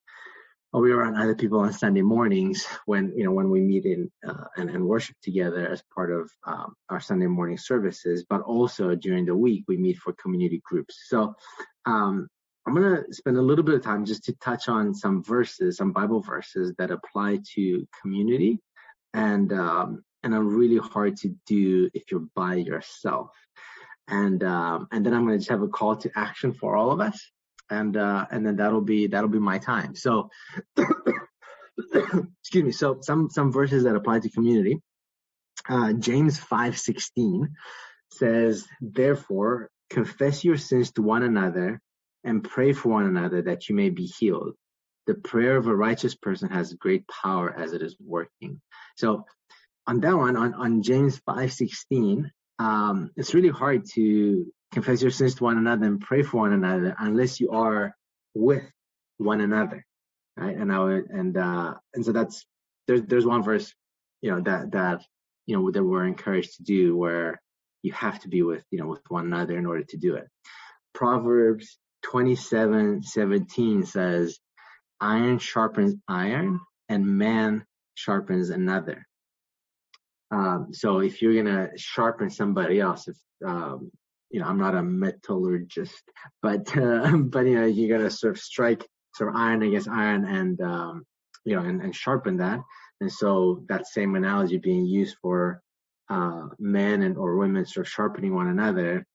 [0.73, 4.11] we were around other people on Sunday mornings when you know when we meet in
[4.27, 8.93] uh, and, and, worship together as part of um, our Sunday morning services, but also
[8.95, 11.05] during the week we meet for community groups.
[11.07, 11.35] So
[11.85, 12.27] um,
[12.65, 15.77] I'm going to spend a little bit of time just to touch on some verses,
[15.77, 18.59] some Bible verses that apply to community,
[19.13, 23.31] and um, and are really hard to do if you're by yourself.
[24.09, 26.91] And um, and then I'm going to just have a call to action for all
[26.91, 27.31] of us
[27.69, 29.95] and uh, and then that'll be that'll be my time.
[29.95, 30.29] So,
[30.77, 32.71] excuse me.
[32.71, 34.81] So some some verses that apply to community.
[35.67, 37.55] Uh, James five sixteen
[38.11, 41.79] says, "Therefore, confess your sins to one another
[42.23, 44.53] and pray for one another that you may be healed.
[45.07, 48.61] The prayer of a righteous person has great power as it is working."
[48.97, 49.25] So,
[49.85, 55.11] on that one, on on James five sixteen, um, it's really hard to confess your
[55.11, 57.95] sins to one another and pray for one another unless you are
[58.33, 58.63] with
[59.17, 59.85] one another
[60.35, 62.45] right and I would, and uh and so that's
[62.85, 63.73] there's there's one verse
[64.21, 65.01] you know that that
[65.45, 67.41] you know that we're encouraged to do where
[67.81, 70.27] you have to be with you know with one another in order to do it
[70.93, 74.37] proverbs 27 17 says
[74.99, 77.65] iron sharpens iron and man
[77.97, 79.05] sharpens another.
[80.31, 83.91] Um, so if you're gonna sharpen somebody else, if um,
[84.29, 86.03] you know, I'm not a metallurgist,
[86.41, 90.25] but uh, but you know, you gotta sort of strike sort of iron against iron
[90.25, 91.05] and um,
[91.45, 92.59] you know, and, and sharpen that.
[92.99, 95.61] And so that same analogy being used for
[96.09, 99.05] uh, men and or women sort of sharpening one another.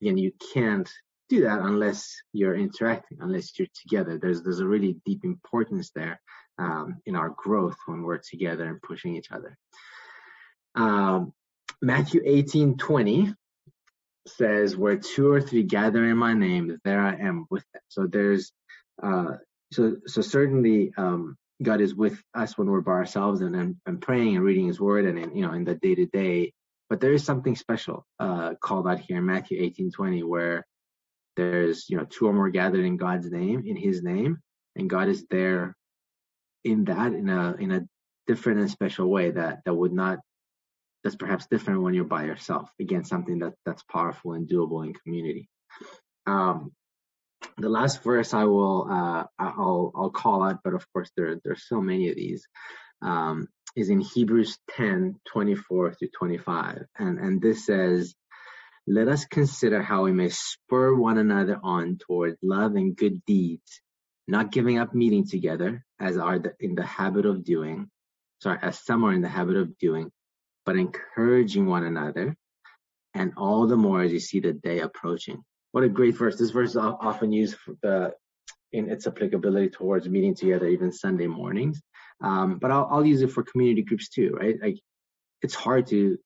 [0.00, 0.90] Again, you can't
[1.28, 4.18] do that unless you're interacting, unless you're together.
[4.18, 6.20] There's there's a really deep importance there
[6.58, 9.56] um, in our growth when we're together and pushing each other.
[10.74, 11.32] Um,
[11.80, 13.34] Matthew 18, 20
[14.26, 17.82] says, where two or three gather in my name, there I am with them.
[17.88, 18.52] So there's,
[19.02, 19.36] uh,
[19.72, 24.00] so, so certainly, um, God is with us when we're by ourselves and, and, and
[24.00, 26.52] praying and reading his word and in, you know, in the day to day.
[26.90, 30.66] But there is something special, uh, called out here in Matthew 18, 20, where
[31.36, 34.38] there's, you know, two or more gathered in God's name, in his name,
[34.76, 35.76] and God is there
[36.64, 37.86] in that in a, in a
[38.26, 40.18] different and special way that, that would not
[41.04, 42.70] that's perhaps different when you're by yourself.
[42.80, 45.48] Again, something that that's powerful and doable in community.
[46.26, 46.72] Um,
[47.58, 51.68] the last verse I will uh, I'll I'll call out, but of course there there's
[51.68, 52.46] so many of these.
[53.02, 56.84] Um, is in Hebrews 10, 24 through 25.
[56.98, 58.14] And, and this says,
[58.86, 63.80] let us consider how we may spur one another on toward love and good deeds,
[64.28, 67.90] not giving up meeting together as are the, in the habit of doing,
[68.42, 70.10] sorry, as some are in the habit of doing,
[70.66, 72.36] but encouraging one another,
[73.14, 75.42] and all the more as you see the day approaching.
[75.72, 76.36] What a great verse.
[76.36, 78.12] This verse is often used the,
[78.72, 81.80] in its applicability towards meeting together, even Sunday mornings.
[82.22, 84.56] Um, but I'll, I'll use it for community groups too, right?
[84.60, 84.78] Like
[85.42, 86.16] it's hard to,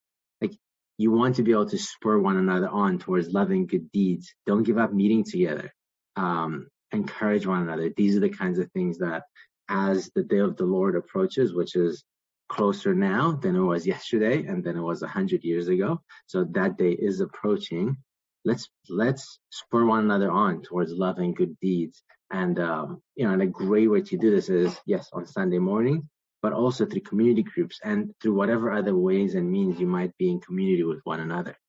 [0.41, 0.53] like,
[0.97, 4.33] you want to be able to spur one another on towards loving good deeds.
[4.45, 5.71] Don't give up meeting together.
[6.15, 7.91] Um, encourage one another.
[7.95, 9.23] These are the kinds of things that
[9.69, 12.03] as the day of the Lord approaches, which is
[12.49, 16.01] closer now than it was yesterday and than it was a hundred years ago.
[16.25, 17.97] So that day is approaching.
[18.43, 22.03] Let's let's spur one another on towards love and good deeds.
[22.31, 25.59] And um, you know, and a great way to do this is yes on Sunday
[25.59, 26.09] morning,
[26.41, 30.29] but also through community groups and through whatever other ways and means you might be
[30.29, 31.55] in community with one another.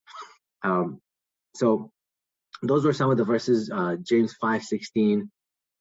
[0.63, 1.01] Um,
[1.55, 1.91] so
[2.63, 5.31] those were some of the verses: uh, James five sixteen,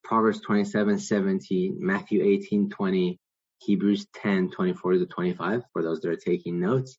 [0.06, 3.20] Proverbs twenty seven seventeen, Matthew eighteen twenty,
[3.60, 6.98] Hebrews 10, 24 to 25 for those that are taking notes.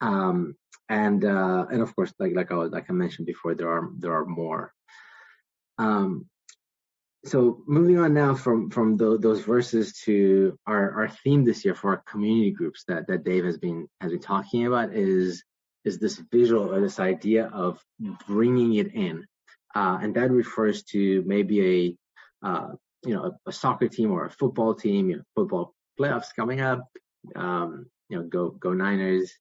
[0.00, 0.54] Um,
[0.88, 4.14] and, uh, and of course, like, like I, like I mentioned before, there are, there
[4.14, 4.72] are more.
[5.78, 6.26] Um,
[7.24, 11.74] so moving on now from, from the, those verses to our, our theme this year
[11.74, 15.44] for our community groups that, that Dave has been, has been talking about is,
[15.84, 17.78] is this visual or this idea of
[18.26, 19.26] bringing it in.
[19.74, 21.96] Uh, and that refers to maybe
[22.42, 22.68] a, uh,
[23.04, 26.60] you know, a, a, soccer team or a football team, you know, football playoffs coming
[26.60, 26.88] up.
[27.36, 29.32] Um, you know, go go Niners.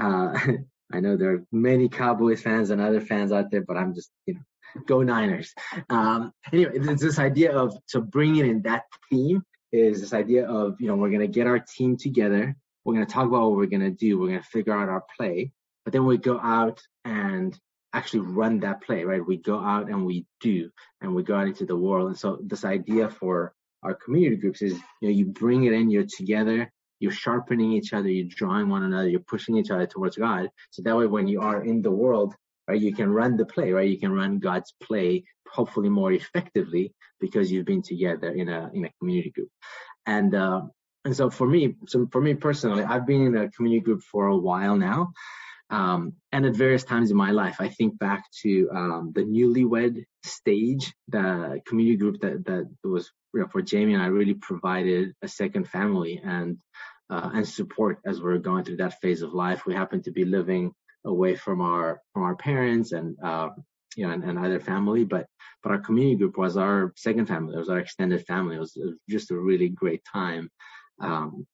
[0.00, 0.38] Uh,
[0.92, 4.10] I know there are many Cowboys fans and other fans out there, but I'm just
[4.26, 4.40] you know,
[4.86, 5.52] go Niners.
[5.90, 9.42] Um, anyway, it's this idea of so bringing in that theme
[9.72, 12.56] is this idea of you know we're gonna get our team together.
[12.84, 14.18] We're gonna talk about what we're gonna do.
[14.18, 15.50] We're gonna figure out our play,
[15.84, 17.58] but then we go out and
[17.92, 19.26] actually run that play, right?
[19.26, 22.08] We go out and we do, and we go out into the world.
[22.08, 23.55] And so this idea for
[23.86, 26.70] our community groups is you know you bring it in, you're together,
[27.00, 30.48] you're sharpening each other, you're drawing one another, you're pushing each other towards God.
[30.70, 32.34] So that way, when you are in the world,
[32.68, 33.88] right, you can run the play, right?
[33.88, 38.84] You can run God's play hopefully more effectively because you've been together in a in
[38.84, 39.50] a community group.
[40.06, 40.62] And uh,
[41.04, 44.26] and so for me, so for me personally, I've been in a community group for
[44.26, 45.12] a while now.
[45.68, 50.04] Um, and at various times in my life, I think back to um, the newlywed
[50.26, 55.14] stage, the community group that that was you know, for Jamie and I really provided
[55.22, 56.58] a second family and
[57.10, 59.64] uh, and support as we are going through that phase of life.
[59.66, 60.72] We happened to be living
[61.04, 63.50] away from our from our parents and uh,
[63.96, 65.26] you know and, and, other family, but
[65.62, 67.54] but our community group was our second family.
[67.54, 68.56] It was our extended family.
[68.56, 70.50] It was, it was just a really great time.
[71.00, 71.46] Um,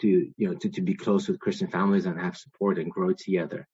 [0.00, 3.12] to you know to, to be close with Christian families and have support and grow
[3.12, 3.66] together.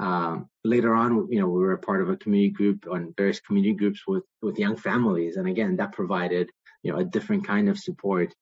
[0.00, 3.38] Um, later on, you know, we were a part of a community group on various
[3.40, 6.48] community groups with with young families, and again, that provided
[6.82, 8.34] you know a different kind of support.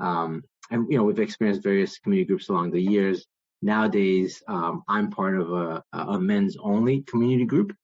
[0.00, 0.42] Um,
[0.72, 3.24] and you know, we've experienced various community groups along the years.
[3.62, 7.76] Nowadays, um, I'm part of a, a men's only community group,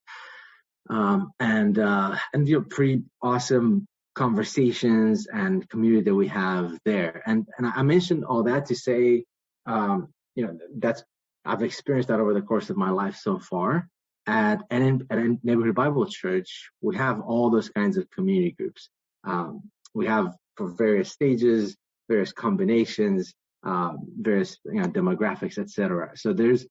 [0.91, 7.23] um, and uh, and you know, pretty awesome conversations and community that we have there.
[7.27, 9.25] And and I mentioned all that to say,
[9.67, 11.05] um, you know, that's
[11.45, 13.89] I've experienced that over the course of my life so far.
[14.27, 18.89] At and at a neighborhood Bible church, we have all those kinds of community groups.
[19.25, 21.77] Um, we have for various stages,
[22.09, 23.35] various combinations.
[23.65, 26.13] uh, various you know, demographics, etc.
[26.17, 26.67] So there's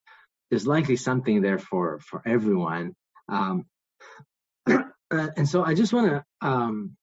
[0.50, 2.96] there's likely something there for for everyone.
[3.28, 3.66] Um,
[5.12, 6.96] and so I just want to um,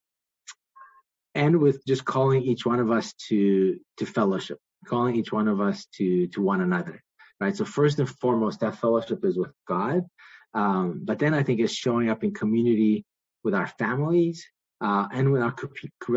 [1.35, 5.61] end with just calling each one of us to to fellowship, calling each one of
[5.61, 7.01] us to to one another,
[7.39, 7.55] right?
[7.55, 10.03] So first and foremost, that fellowship is with God,
[10.53, 13.05] um, but then I think it's showing up in community
[13.43, 14.45] with our families
[14.81, 15.53] uh, and with our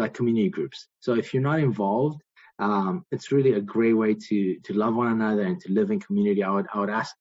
[0.08, 0.88] community groups.
[1.00, 2.20] So if you're not involved,
[2.58, 5.98] um, it's really a great way to to love one another and to live in
[5.98, 6.42] community.
[6.42, 7.14] I would I would ask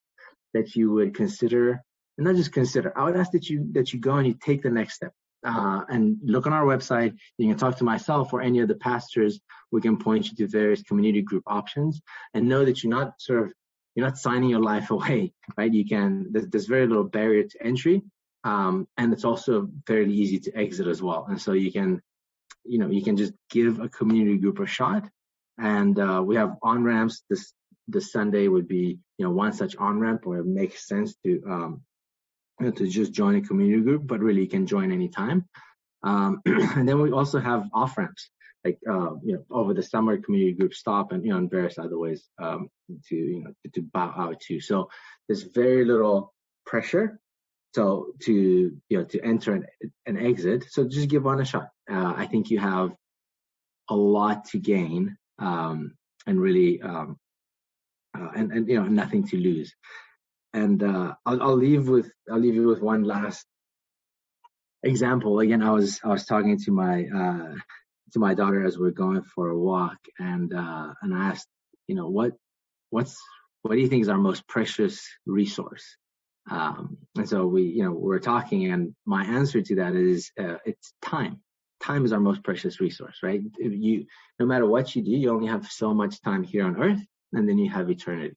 [0.54, 1.82] that you would consider,
[2.18, 2.98] and not just consider.
[2.98, 5.14] I would ask that you that you go and you take the next step.
[5.42, 7.16] Uh, and look on our website.
[7.38, 9.40] You can talk to myself or any of the pastors.
[9.72, 12.02] We can point you to various community group options,
[12.34, 13.54] and know that you're not sort of
[13.96, 15.74] you're not signing your life away, right?
[15.74, 16.28] You can.
[16.32, 18.04] There's, there's very little barrier to entry,
[18.44, 21.26] um, and it's also fairly easy to exit as well.
[21.30, 22.02] And so you can,
[22.64, 25.08] you know, you can just give a community group a shot.
[25.58, 27.54] And uh, we have on ramps this
[27.88, 31.42] this Sunday would be, you know, one such on ramp where it makes sense to
[31.48, 31.82] um,
[32.62, 35.46] to just join a community group, but really you can join anytime.
[36.04, 38.30] Um, and then we also have off ramps,
[38.66, 41.78] like uh, you know, over the summer community groups stop and you know, in various
[41.78, 42.70] other ways um,
[43.08, 44.60] to you know to, to bow out to.
[44.60, 44.90] So
[45.28, 46.34] there's very little
[46.66, 47.20] pressure.
[47.76, 48.34] So to
[48.90, 49.66] you know to enter and,
[50.06, 50.66] and exit.
[50.70, 51.70] So just give one a shot.
[51.90, 52.92] Uh, I think you have
[53.90, 55.96] a lot to gain um,
[56.28, 57.18] and really um,
[58.18, 59.74] uh, and and you know nothing to lose.
[60.54, 63.46] And uh, I'll, I'll leave with I'll leave you with one last
[64.84, 65.40] example.
[65.40, 67.56] Again, I was I was talking to my uh,
[68.14, 71.48] to my daughter as we are going for a walk, and uh, and I asked,
[71.88, 72.34] you know, what
[72.90, 73.18] what's
[73.62, 75.86] what do you think is our most precious resource?
[76.50, 80.56] Um, and so we, you know, we're talking, and my answer to that is uh,
[80.66, 81.42] it's time.
[81.82, 83.42] Time is our most precious resource, right?
[83.58, 84.06] If you,
[84.40, 87.02] no matter what you do, you only have so much time here on Earth,
[87.34, 88.36] and then you have eternity.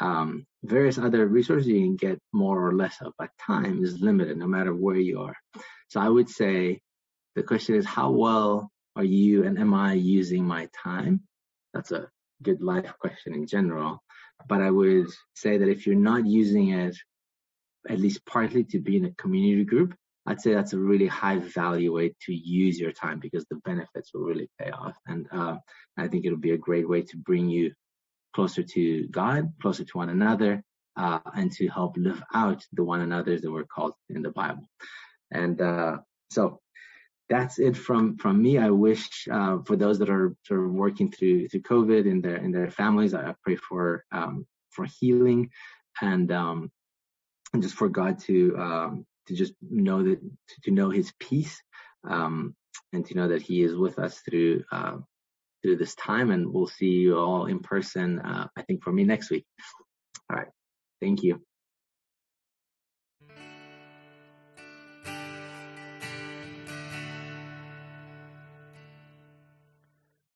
[0.00, 4.36] Um, various other resources you can get more or less of, but time is limited
[4.36, 5.36] no matter where you are.
[5.88, 6.80] So I would say
[7.34, 11.22] the question is how well are you and am I using my time?
[11.74, 12.08] That's a
[12.42, 14.02] good life question in general.
[14.48, 16.96] But I would say that if you're not using it
[17.88, 19.94] at least partly to be in a community group,
[20.26, 24.12] I'd say that's a really high value way to use your time because the benefits
[24.12, 24.96] will really pay off.
[25.06, 25.56] And uh,
[25.96, 27.72] I think it'll be a great way to bring you
[28.34, 30.62] closer to God, closer to one another,
[30.96, 34.68] uh, and to help live out the one another's that we're called in the Bible.
[35.30, 35.98] And uh,
[36.30, 36.60] so
[37.30, 38.58] that's it from from me.
[38.58, 42.36] I wish uh, for those that are sort of working through through COVID in their
[42.36, 45.50] in their families, I pray for um, for healing
[46.02, 46.70] and um,
[47.54, 50.20] and just for God to um, to just know that
[50.64, 51.62] to know His peace
[52.08, 52.56] um,
[52.92, 54.96] and to know that He is with us through uh,
[55.62, 58.18] through this time, and we'll see you all in person.
[58.18, 59.46] Uh, I think for me next week.
[60.28, 60.48] All right.
[61.00, 61.40] Thank you.